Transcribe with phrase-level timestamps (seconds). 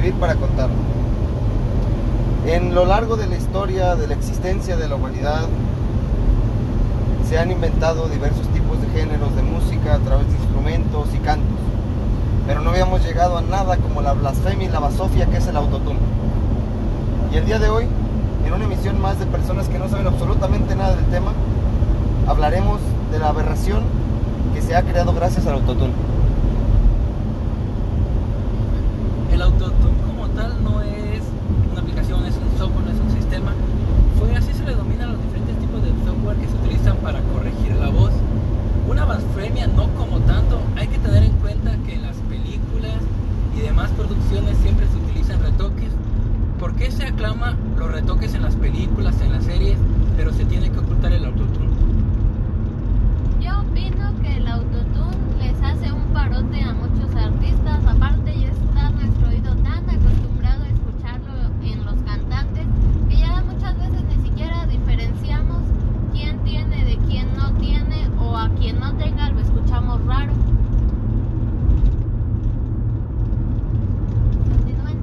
[0.00, 0.76] vivir para contarlo.
[2.46, 5.46] En lo largo de la historia, de la existencia de la humanidad,
[7.28, 11.58] se han inventado diversos tipos de géneros de música a través de instrumentos y cantos.
[12.46, 15.56] Pero no habíamos llegado a nada como la blasfemia y la basofia que es el
[15.56, 15.98] autotune.
[17.32, 17.86] Y el día de hoy,
[18.46, 21.32] en una emisión más de personas que no saben absolutamente nada del tema,
[22.26, 22.80] hablaremos
[23.12, 23.82] de la aberración
[24.54, 25.92] que se ha creado gracias al autotune.
[29.32, 29.89] El autotune
[30.40, 31.22] tal no es
[31.70, 33.52] una aplicación, es un software, no es un sistema.
[34.18, 37.76] Fue así se le domina los diferentes tipos de software que se utilizan para corregir
[37.76, 38.12] la voz.
[38.88, 43.00] Una blasfemia no como tanto, hay que tener en cuenta que en las películas
[43.56, 45.92] y demás producciones siempre se utilizan retoques.
[46.58, 49.76] ¿Por qué se aclama los retoques en las películas, en las series,
[50.16, 51.68] pero se tiene que ocultar el autotune?
[53.40, 57.80] Yo opino que el autotune les hace un parote a muchos artistas.
[57.86, 61.32] Aparte, ya está nuestro oído tan acostumbrado a escucharlo
[61.64, 62.66] en los cantantes
[63.08, 65.62] que ya muchas veces ni siquiera diferenciamos
[66.12, 70.32] quién tiene de quién no tiene o a quien no tenga lo escuchamos raro.
[74.50, 74.98] Continúen.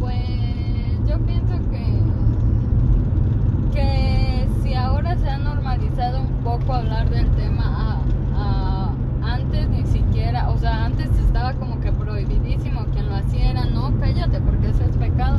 [0.00, 1.84] Pues yo pienso que
[3.72, 8.00] que si ahora se ha normalizado un poco hablar del tema a-
[8.36, 13.64] a- antes ni siquiera, o sea, antes estaba como que prohibidísimo quien lo hacía era
[13.66, 15.38] no, cállate porque eso es pecado.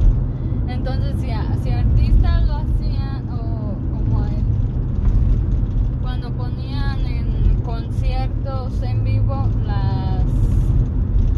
[0.67, 9.03] Entonces si, a- si artistas lo hacían o como el- cuando ponían en conciertos en
[9.03, 10.25] vivo las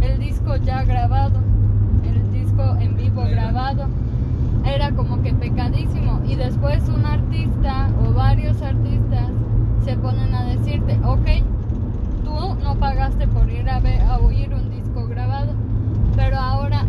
[0.01, 1.39] el disco ya grabado,
[2.03, 3.51] el disco en vivo Era.
[3.51, 3.85] grabado
[4.65, 9.29] era como que pecadísimo y después un artista o varios artistas
[9.85, 11.25] se ponen a decirte, ok,
[12.25, 15.53] tú no pagaste por ir a, ver, a oír un disco grabado,
[16.17, 16.83] pero ahora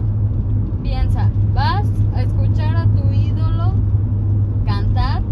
[0.83, 3.73] piensa, vas a escuchar a tu ídolo
[4.67, 5.23] cantar,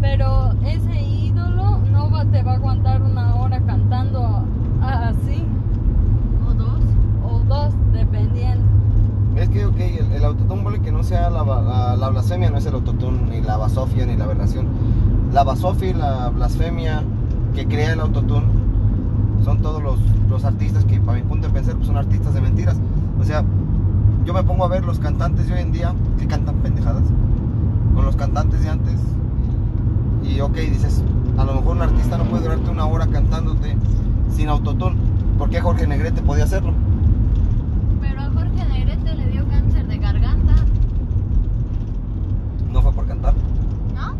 [0.00, 4.44] pero ese ídolo no va- te va a aguantar una hora cantando
[4.82, 5.42] a- así
[6.48, 6.80] O dos.
[7.24, 8.62] o dos, dependiendo.
[9.36, 12.50] Es que, ok, el, el autotune vale que no sea la, ba- la, la blasfemia,
[12.50, 14.66] no es el autotune, la basofia, ni la aberración.
[15.32, 17.02] La basofia y la blasfemia
[17.54, 18.46] que crea el autotune
[19.44, 19.98] son todos los,
[20.28, 22.76] los artistas que, para mi punto de pensar, pues, son artistas de mentiras.
[23.20, 23.44] O sea,
[24.24, 27.04] yo me pongo a ver los cantantes de hoy en día que cantan pendejadas
[27.94, 29.00] con los cantantes de antes.
[30.22, 31.02] Y, ok, dices,
[31.36, 33.76] a lo mejor un artista no puede durarte una hora cantándote
[34.30, 34.96] sin autotune.
[35.38, 36.72] ¿Por qué Jorge Negrete podía hacerlo?
[38.00, 40.54] Pero a Jorge Negrete le dio cáncer de garganta,
[42.72, 43.34] No fue por cantar,
[43.94, 44.12] ¿no?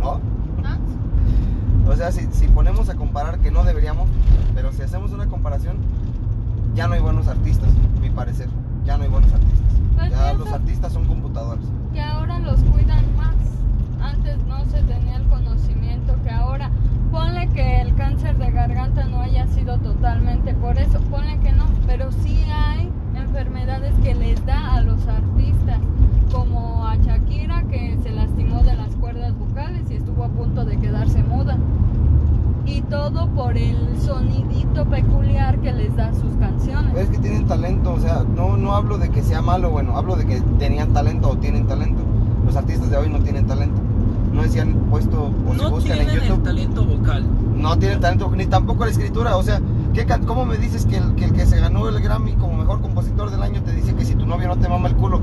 [0.00, 0.20] ¿no?
[0.62, 1.90] ¿No?
[1.90, 4.08] O sea, si, si ponemos a comparar, que no deberíamos,
[4.54, 5.76] pero si hacemos una comparación,
[6.74, 7.68] ya no hay buenos artistas,
[8.00, 8.48] mi parecer.
[8.84, 9.60] Ya no hay buenos artistas.
[9.96, 11.64] Pues Ya los artistas son computadoras.
[11.92, 13.34] que ahora los cuidan más.
[14.00, 16.70] Antes no se tenía el conocimiento que ahora.
[17.10, 21.64] Ponle que el cáncer de garganta no haya sido totalmente por eso, ponle que no,
[21.86, 25.78] pero sí hay enfermedades que les da a los artistas,
[26.30, 30.76] como a Shakira que se lastimó de las cuerdas vocales y estuvo a punto de
[30.78, 31.56] quedarse muda.
[32.66, 36.96] Y todo por el sonidito peculiar que les da sus canciones.
[36.96, 40.16] Es que tienen talento, o sea, no, no hablo de que sea malo, bueno, hablo
[40.16, 42.02] de que tenían talento o tienen talento.
[42.44, 43.80] Los artistas de hoy no tienen talento.
[44.32, 46.44] No si han puesto o si No buscan en tienen el YouTube.
[46.44, 47.24] talento vocal.
[47.56, 49.36] No tienen talento, ni tampoco la escritura.
[49.36, 49.60] O sea,
[49.94, 52.54] ¿qué, can- ¿cómo me dices que el, que el que se ganó el Grammy como
[52.56, 55.20] mejor compositor del año te dice que si tu novio no te mama el culo?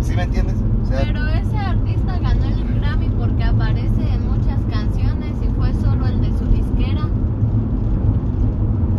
[0.00, 0.54] ¿Sí me entiendes?
[0.84, 5.72] O sea, Pero ese artista ganó el Grammy porque aparece en muchas canciones y fue
[5.74, 7.08] solo el de su disquera.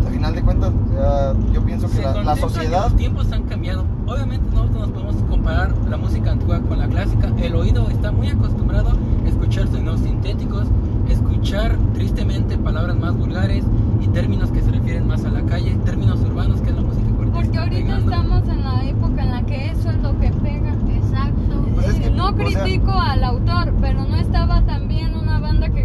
[0.05, 2.83] al final de cuentas, sea, yo pienso que la, la que sociedad...
[2.85, 3.85] los tiempos han cambiado.
[4.07, 7.29] Obviamente nosotros nos podemos comparar la música antigua con la clásica.
[7.41, 8.89] El oído está muy acostumbrado
[9.25, 10.67] a escuchar sonidos sintéticos,
[11.09, 13.65] escuchar tristemente palabras más vulgares
[14.01, 17.05] y términos que se refieren más a la calle, términos urbanos que es la música
[17.33, 18.11] Porque ahorita pegando.
[18.11, 20.73] estamos en la época en la que eso es lo que pega.
[20.95, 21.65] Exacto.
[21.75, 25.69] Pues es que, no o sea- critico al autor, pero no estaba también una banda
[25.69, 25.84] que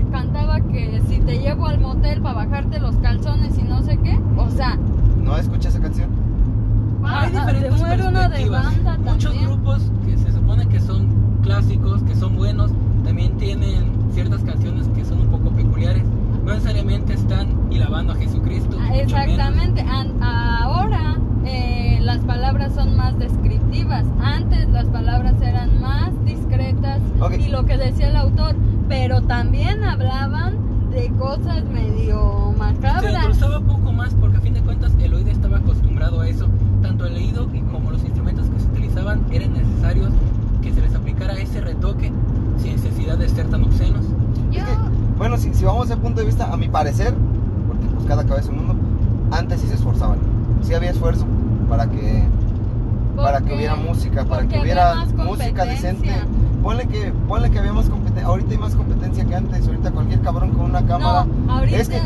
[0.72, 4.18] que si te llevo al motel para bajarte los calzones y no sé qué.
[4.36, 4.76] O sea,
[5.22, 6.08] ¿No escuché esa canción?
[7.04, 8.20] Hay Ah, diferentes de uno
[8.50, 9.46] banda Muchos también.
[9.46, 11.08] grupos que se supone que son
[11.42, 12.70] clásicos, que son buenos,
[13.04, 16.02] también tienen ciertas canciones que son un poco peculiares.
[16.44, 18.76] No necesariamente están hilabando a Jesucristo.
[18.80, 18.94] Ah.
[18.96, 19.80] Exactamente.
[19.82, 20.69] An- ahora
[21.50, 24.04] eh, las palabras son más descriptivas.
[24.22, 27.44] Antes las palabras eran más discretas okay.
[27.44, 28.54] y lo que decía el autor,
[28.88, 30.58] pero también hablaban
[30.90, 33.02] de cosas medio macabras.
[33.02, 36.28] Se incrustaba un poco más porque a fin de cuentas el oído estaba acostumbrado a
[36.28, 36.48] eso.
[36.82, 40.10] Tanto el leído como los instrumentos que se utilizaban eran necesarios
[40.62, 42.12] que se les aplicara ese retoque
[42.58, 44.04] sin necesidad de ser tan obscenos.
[44.52, 44.70] Es que,
[45.18, 47.14] bueno, si, si vamos a punto de vista, a mi parecer,
[47.66, 48.74] porque pues cada cabeza es un mundo,
[49.30, 50.18] antes sí se esforzaban
[50.62, 51.26] Sí había esfuerzo
[51.68, 52.24] para que
[53.16, 56.10] para que hubiera música, para que hubiera música decente.
[56.62, 60.20] Ponle que, ponle que había más competencia, ahorita hay más competencia que antes, ahorita cualquier
[60.20, 61.24] cabrón con una cámara.
[61.46, 62.00] No, ahorita es que,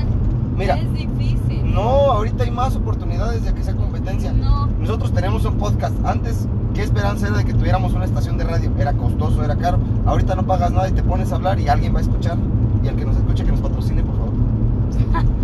[0.57, 1.75] mira, es difícil.
[1.75, 1.81] no,
[2.13, 4.33] ahorita hay más oportunidades de que sea competencia.
[4.33, 5.95] No, Nosotros tenemos un podcast.
[6.07, 8.71] Antes, ¿qué esperanza era de que tuviéramos una estación de radio?
[8.79, 9.79] Era costoso, era caro.
[10.07, 12.37] Ahorita no pagas nada y te pones a hablar y alguien va a escuchar.
[12.85, 14.33] Y al que nos escuche, que nos patrocine, por favor.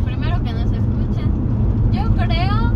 [0.04, 1.30] Primero que nos escuchen.
[1.92, 2.72] Yo creo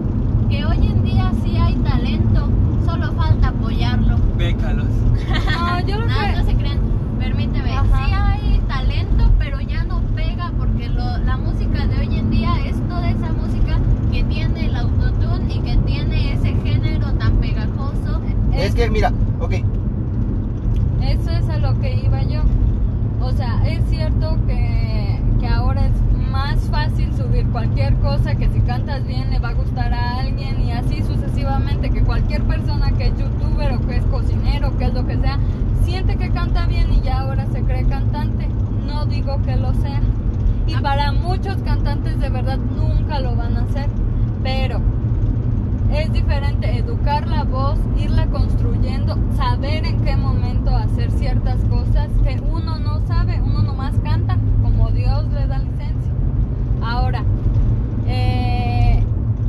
[0.51, 2.49] que hoy en día sí hay talento,
[2.85, 4.17] solo falta apoyarlo.
[4.37, 4.87] Bécalos.
[4.87, 6.33] no, yo lo No, que...
[6.39, 6.79] no se crean,
[7.19, 7.73] permíteme.
[7.73, 8.07] Ajá.
[8.07, 12.53] Sí hay talento, pero ya no pega porque lo- la música de hoy en día
[12.67, 13.79] es toda esa música
[14.11, 18.21] que tiene el autotune y que tiene ese género tan pegajoso.
[18.55, 19.53] Es que, mira, ok,
[21.03, 22.41] Eso es a lo que iba yo.
[23.21, 28.61] O sea, es cierto que, que ahora es más fácil subir cualquier cosa que si
[28.61, 33.09] cantas bien le va a gustar a alguien y así sucesivamente, que cualquier persona que
[33.09, 35.39] es youtuber o que es cocinero, que es lo que sea,
[35.85, 38.49] siente que canta bien y ya ahora se cree cantante.
[38.87, 40.01] No digo que lo sea.
[40.67, 40.81] Y Ah.
[40.83, 43.91] para muchos cantantes de verdad nunca lo van a hacer,
[44.43, 44.81] pero
[46.14, 52.78] diferente educar la voz, irla construyendo, saber en qué momento hacer ciertas cosas que uno
[52.78, 56.12] no sabe, uno nomás canta como Dios le da licencia.
[56.82, 57.22] Ahora,
[58.06, 59.02] eh,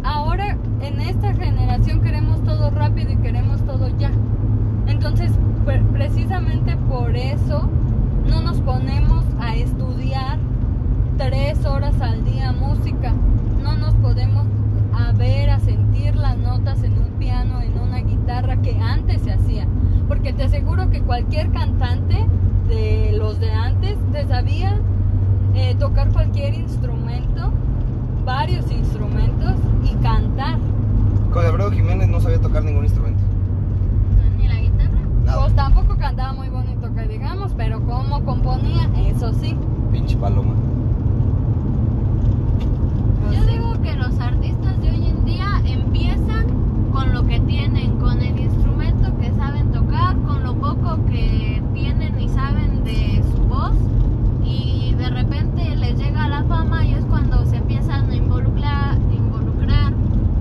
[0.04, 4.12] ahora en esta generación queremos todo rápido y queremos todo ya.
[4.88, 5.32] Entonces,
[5.66, 7.70] pre- precisamente por eso
[8.28, 10.40] no nos ponemos a estudiar
[11.18, 13.14] tres horas al día música.
[13.64, 14.46] No nos podemos
[14.98, 19.32] a ver, a sentir las notas en un piano, en una guitarra que antes se
[19.32, 19.68] hacía.
[20.08, 22.26] Porque te aseguro que cualquier cantante
[22.68, 24.78] de los de antes te sabía
[25.54, 27.52] eh, tocar cualquier instrumento,
[28.26, 29.54] varios instrumentos
[29.84, 30.58] y cantar.
[31.32, 33.22] con Alfredo Jiménez no sabía tocar ningún instrumento.
[34.40, 35.00] Ni la guitarra.
[35.26, 35.42] Nada.
[35.44, 39.56] Pues tampoco cantaba muy bonito que digamos, pero como componía, eso sí.
[39.92, 40.54] Pinche paloma.
[43.28, 43.50] Pues Yo sí.
[43.54, 46.46] digo que los artistas de hoy en día empiezan
[46.92, 52.20] con lo que tienen, con el instrumento que saben tocar, con lo poco que tienen
[52.20, 53.74] y saben de su voz
[54.44, 59.92] y de repente les llega la fama y es cuando se empiezan a involucrar, involucrar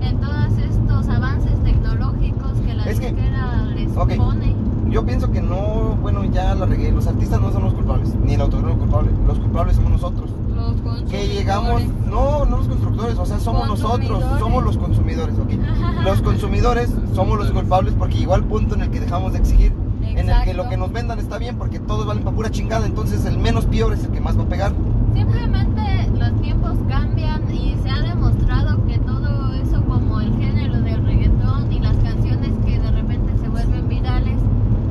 [0.01, 4.15] en todos estos avances tecnológicos que la Es que- disquera les ok.
[4.15, 4.55] pone.
[4.89, 6.89] Yo pienso que no, bueno, ya la regué.
[6.91, 9.09] Los artistas no son los culpables, ni el autor es el culpable.
[9.27, 10.29] Los culpables somos nosotros.
[10.55, 15.51] Los Que llegamos, no, no los constructores, o sea, somos nosotros, somos los consumidores, ¿ok?
[16.05, 19.73] Los consumidores somos los culpables porque llegó al punto en el que dejamos de exigir,
[20.03, 22.85] en el que lo que nos vendan está bien porque todos valen para pura chingada,
[22.85, 24.73] entonces el menos peor es el que más va a pegar.
[25.13, 31.03] Simplemente los tiempos cambian y se ha demostrado que todo eso como el género del
[31.05, 34.37] reggaetón y las canciones que de repente se vuelven virales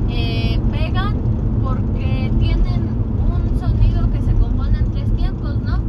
[0.09, 1.15] eh, pegan
[1.63, 2.89] porque tienen
[3.29, 5.79] un sonido que se compone en tres tiempos, ¿no?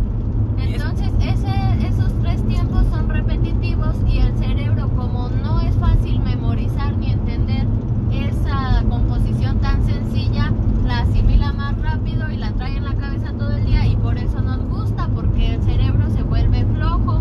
[0.59, 6.97] Entonces ese, esos tres tiempos son repetitivos y el cerebro como no es fácil memorizar
[6.99, 7.67] ni entender
[8.13, 10.53] esa composición tan sencilla,
[10.87, 14.17] la asimila más rápido y la trae en la cabeza todo el día y por
[14.19, 17.21] eso nos gusta, porque el cerebro se vuelve flojo.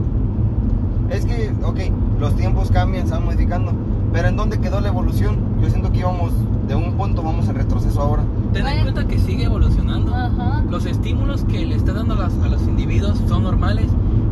[1.10, 1.80] Es que, ok,
[2.20, 3.74] los tiempos cambian, se van modificando,
[4.12, 5.38] pero ¿en dónde quedó la evolución?
[5.62, 6.32] Yo siento que íbamos
[6.68, 8.24] de un punto, vamos en retroceso ahora.
[8.54, 8.92] Ten en Bueno.
[8.94, 10.14] cuenta que sigue evolucionando.
[10.16, 10.64] Ajá.
[10.70, 13.88] Los estímulos que le está dando a, las- a los individuos son normales.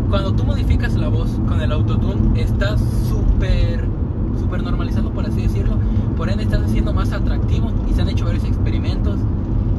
[0.10, 3.88] Cuando tú modificas la voz con el autotune, estás súper
[4.40, 5.76] súper normalizando, por así decirlo.
[6.18, 9.18] Por ende, estás haciendo más atractivo y se han hecho varios experimentos.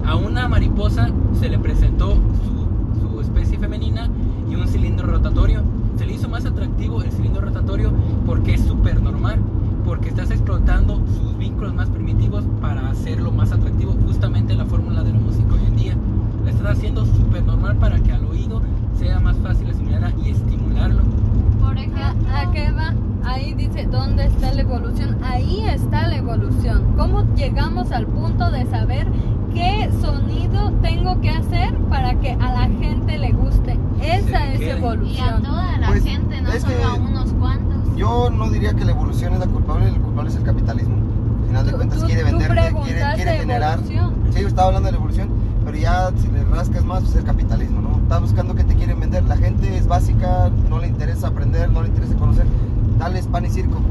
[0.07, 1.09] A una mariposa
[1.39, 4.09] se le presentó su, su especie femenina
[4.51, 5.63] y un cilindro rotatorio.
[5.97, 7.93] Se le hizo más atractivo el cilindro rotatorio
[8.27, 9.39] porque es súper normal.
[9.85, 13.93] Porque estás explotando sus vínculos más primitivos para hacerlo más atractivo.
[14.07, 15.97] Justamente la fórmula de la música hoy en día.
[16.45, 18.63] La estás haciendo súper normal para que al oído
[18.99, 21.03] sea más fácil asimilarla y estimularlo.
[21.61, 22.03] Por ¿A, ejemplo,
[22.35, 22.95] a qué va?
[23.35, 25.19] Ahí dice, ¿dónde está la evolución?
[25.25, 26.95] Ahí está la evolución.
[26.97, 29.09] ¿Cómo llegamos al punto de saber
[29.53, 33.77] qué sonido tengo que hacer para que a la gente le guste?
[34.01, 34.67] Esa es quede.
[34.67, 35.43] y a evolución.
[35.43, 37.97] toda la Pues, gente, no solo que a unos cuantos.
[37.97, 40.95] Yo no diría que la evolución es la culpable, el culpable es el capitalismo.
[41.41, 43.79] Al final de Tú- cuentas tú- quiere tú venderte, quiere, quiere generar.
[43.79, 44.15] evolución.
[44.33, 45.29] Sí, yo estaba hablando de la evolución,
[45.65, 47.97] pero ya si le rascas más, pues es el capitalismo, ¿no?
[47.99, 49.25] Está buscando qué te quieren vender.
[49.25, 52.47] La gente es básica, no le interesa aprender, no le interesa conocer.
[53.05, 53.83] Dales pan y circo.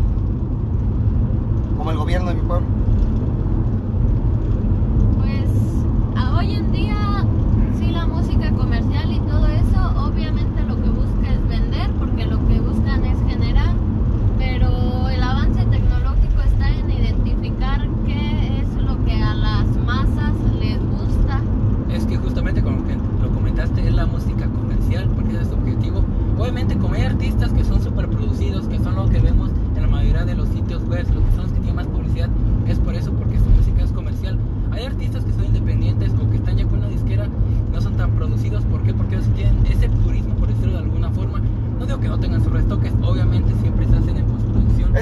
[1.77, 2.65] Como el gobierno de mi pueblo.
[5.21, 5.51] Pues
[6.15, 7.23] a hoy en día
[7.77, 9.73] sí la música comercial y todo eso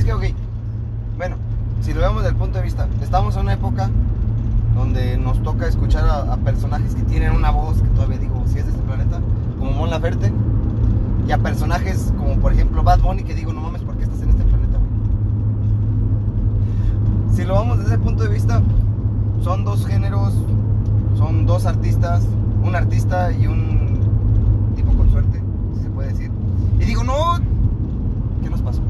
[0.04, 0.24] que, ok,
[1.18, 1.36] bueno,
[1.82, 3.90] si lo vemos desde el punto de vista, estamos en una época
[4.76, 8.60] donde nos toca escuchar a, a personajes que tienen una voz que todavía digo, si
[8.60, 9.22] es de este planeta,
[9.58, 10.34] como Mon Laferte,
[11.26, 14.22] y a personajes como por ejemplo Bad Bunny que digo, no mames, ¿por qué estás
[14.22, 14.78] en este planeta?
[14.80, 14.90] güey?"
[17.38, 18.62] Si lo vamos desde ese punto de vista,
[19.42, 20.34] son dos géneros,
[21.18, 22.28] son dos artistas,
[22.66, 25.42] un artista y un tipo con suerte,
[25.78, 26.30] si se puede decir.
[26.82, 27.38] Y digo, no,
[28.44, 28.82] ¿qué nos pasó?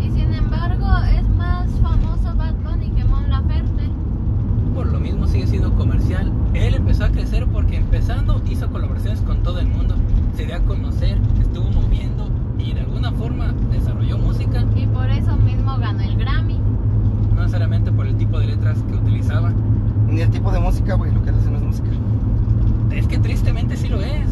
[0.00, 0.86] Y sin embargo,
[1.18, 3.90] es más famoso Bad Bunny que Mon Laferte.
[4.76, 6.30] Por lo mismo sigue siendo comercial.
[6.52, 9.94] Él empezó a crecer porque empezando hizo colaboraciones con todo el mundo.
[10.36, 12.28] Se dio a conocer, se estuvo moviendo
[12.58, 14.64] y de alguna forma desarrolló música.
[14.76, 16.58] Y por eso mismo ganó el Grammy.
[17.34, 19.50] No necesariamente por el tipo de letras que utilizaba.
[20.08, 21.88] Ni el tipo de música, güey, lo que hace no es música.
[22.92, 24.28] Es que tristemente sí lo es.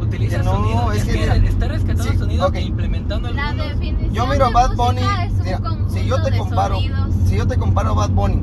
[0.00, 0.94] Utiliza Que no, sonidos.
[0.94, 2.54] es Es, que mira, está rescatando sí, sonidos ok.
[2.54, 4.12] e implementando La algunos.
[4.12, 7.14] Yo miro a Bad Bunny, mira, si yo te comparo, sonidos.
[7.26, 8.40] si yo te comparo a Bad Bunny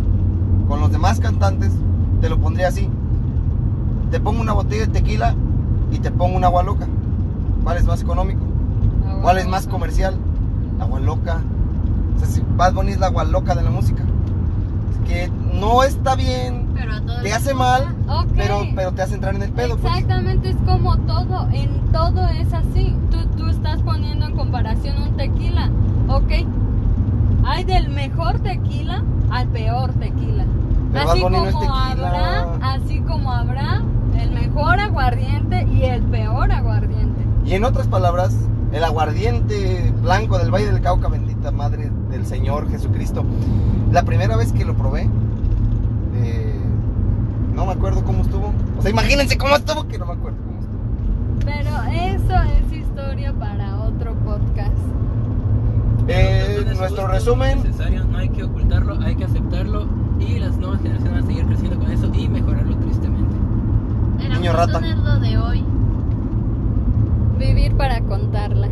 [0.72, 1.70] con los demás cantantes,
[2.22, 2.88] te lo pondría así.
[4.10, 5.36] Te pongo una botella de tequila
[5.92, 6.88] y te pongo un agua loca.
[7.62, 8.40] ¿Cuál es más económico?
[9.22, 10.16] ¿Cuál es más comercial?
[10.80, 11.42] Agua loca.
[12.16, 14.01] O sea, si Bad Bunny es la agua loca de la música.
[14.94, 18.28] Es que no está bien, Pero te hace mal, Ok.
[18.38, 19.75] pero, pero te hace entrar en el pedo.
[19.75, 19.94] pues.
[19.94, 22.96] Exactamente, es como todo, en todo es así.
[23.12, 25.70] Tú, tú estás poniendo en comparación un tequila,
[26.08, 26.32] ¿ok?
[27.44, 30.46] Hay del mejor tequila al peor tequila.
[30.91, 33.81] Pero así no como habrá, así como habrá
[34.19, 37.21] el mejor aguardiente y el peor aguardiente.
[37.45, 38.36] Y en otras palabras,
[38.74, 43.24] el aguardiente blanco del Valle del Cauca, bendita madre del Señor Jesucristo.
[43.91, 45.07] La primera vez que lo probé,
[46.15, 46.60] eh,
[47.53, 48.53] no me acuerdo cómo estuvo.
[48.77, 51.45] O sea, imagínense cómo estuvo, que no me acuerdo cómo estuvo.
[51.45, 54.71] Pero eso es historia para otro podcast.
[56.07, 59.88] Eh, nuestro resumen, necesario, no hay que ocultarlo, hay que aceptarlo
[60.22, 63.36] y las nuevas generaciones van a seguir creciendo con eso y mejorarlo tristemente.
[64.20, 64.80] El Niño rata.
[64.80, 65.66] es lo de hoy.
[67.38, 68.70] Vivir para contarla.